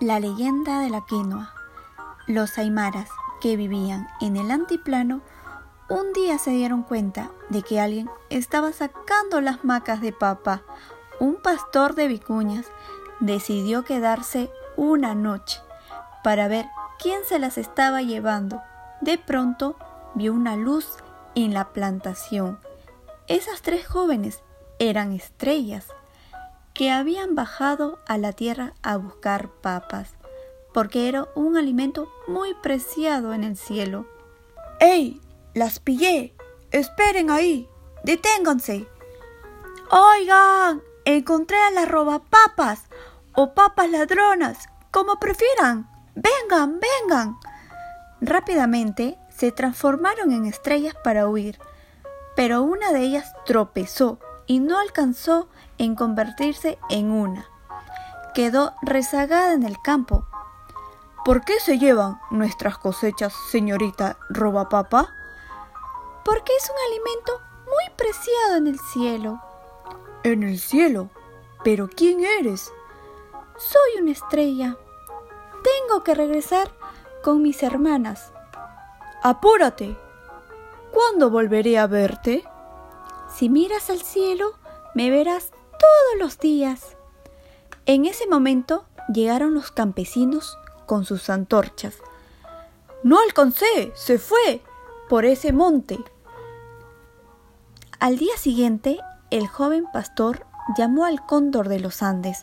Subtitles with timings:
[0.00, 1.54] La leyenda de la quinoa.
[2.26, 3.08] Los aymaras
[3.40, 5.22] que vivían en el antiplano
[5.88, 10.60] un día se dieron cuenta de que alguien estaba sacando las macas de papa.
[11.18, 12.66] Un pastor de vicuñas
[13.20, 15.60] decidió quedarse una noche
[16.22, 16.66] para ver
[16.98, 18.60] quién se las estaba llevando.
[19.00, 19.76] De pronto
[20.14, 20.98] vio una luz
[21.34, 22.60] en la plantación.
[23.28, 24.42] Esas tres jóvenes
[24.78, 25.88] eran estrellas
[26.76, 30.10] que habían bajado a la tierra a buscar papas,
[30.74, 34.06] porque era un alimento muy preciado en el cielo.
[34.78, 35.22] ¡Ey!
[35.54, 36.34] ¡Las pillé!
[36.72, 37.66] ¡Esperen ahí!
[38.04, 38.86] ¡Deténganse!
[39.90, 40.82] ¡Oigan!
[41.06, 42.82] Encontré a las robapapas
[43.32, 45.88] o papas ladronas, como prefieran.
[46.14, 47.38] ¡Vengan, vengan!
[48.20, 51.58] Rápidamente se transformaron en estrellas para huir,
[52.34, 57.46] pero una de ellas tropezó y no alcanzó en convertirse en una.
[58.34, 60.26] Quedó rezagada en el campo.
[61.24, 65.08] ¿Por qué se llevan nuestras cosechas, señorita Robapapa?
[66.24, 69.40] Porque es un alimento muy preciado en el cielo.
[70.22, 71.10] ¿En el cielo?
[71.64, 72.72] ¿Pero quién eres?
[73.56, 74.76] Soy una estrella.
[75.64, 76.70] Tengo que regresar
[77.24, 78.32] con mis hermanas.
[79.22, 79.96] Apúrate.
[80.92, 82.44] ¿Cuándo volveré a verte?
[83.36, 84.54] Si miras al cielo,
[84.94, 86.96] me verás todos los días.
[87.84, 90.56] En ese momento llegaron los campesinos
[90.86, 91.96] con sus antorchas.
[93.02, 94.62] No alcancé, se fue
[95.10, 95.98] por ese monte.
[98.00, 100.46] Al día siguiente, el joven pastor
[100.78, 102.42] llamó al cóndor de los Andes.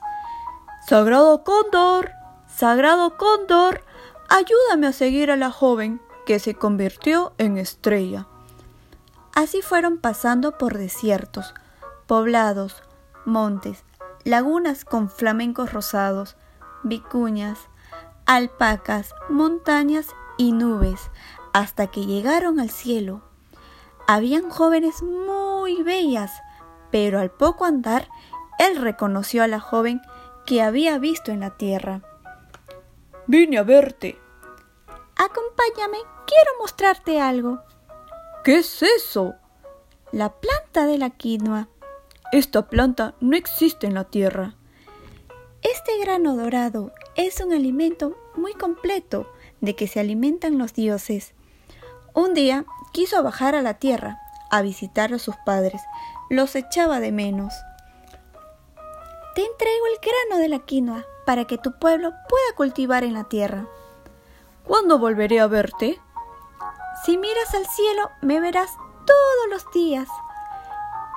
[0.87, 2.11] Sagrado cóndor,
[2.45, 3.83] sagrado cóndor,
[4.29, 8.27] ayúdame a seguir a la joven que se convirtió en estrella.
[9.35, 11.53] Así fueron pasando por desiertos,
[12.07, 12.83] poblados,
[13.25, 13.83] montes,
[14.23, 16.35] lagunas con flamencos rosados,
[16.83, 17.59] vicuñas,
[18.25, 21.09] alpacas, montañas y nubes,
[21.53, 23.21] hasta que llegaron al cielo.
[24.07, 26.31] Habían jóvenes muy bellas,
[26.91, 28.07] pero al poco andar,
[28.59, 30.01] él reconoció a la joven
[30.45, 32.01] que había visto en la tierra.
[33.27, 34.19] Vine a verte.
[35.15, 37.63] Acompáñame, quiero mostrarte algo.
[38.43, 39.35] ¿Qué es eso?
[40.11, 41.69] La planta de la quinoa.
[42.33, 44.55] Esta planta no existe en la tierra.
[45.61, 51.33] Este grano dorado es un alimento muy completo de que se alimentan los dioses.
[52.13, 54.19] Un día quiso bajar a la tierra
[54.51, 55.81] a visitar a sus padres.
[56.29, 57.53] Los echaba de menos.
[59.35, 63.23] Te entrego el grano de la quinoa para que tu pueblo pueda cultivar en la
[63.23, 63.69] tierra.
[64.65, 65.97] ¿Cuándo volveré a verte?
[67.05, 70.07] Si miras al cielo, me verás todos los días.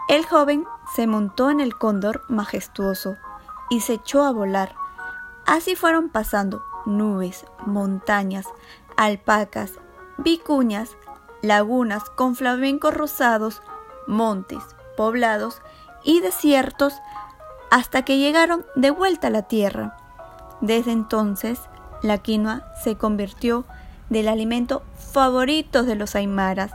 [0.08, 0.64] El joven
[0.96, 3.16] se montó en el cóndor majestuoso
[3.70, 4.74] y se echó a volar.
[5.46, 8.46] Así fueron pasando nubes, montañas,
[8.96, 9.74] alpacas,
[10.18, 10.96] vicuñas,
[11.40, 13.62] lagunas con flamencos rosados,
[14.08, 14.64] montes,
[14.96, 15.62] poblados
[16.02, 16.94] y desiertos
[17.70, 19.96] hasta que llegaron de vuelta a la tierra.
[20.60, 21.60] Desde entonces,
[22.02, 23.64] la quinoa se convirtió
[24.10, 26.72] del alimento favorito de los aymaras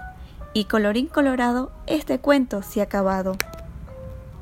[0.53, 3.37] y colorín colorado, este cuento se ha acabado.